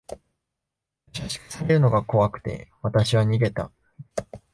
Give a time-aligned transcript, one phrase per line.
[1.13, 3.71] 優しくされるのが怖くて、わたしは逃げた。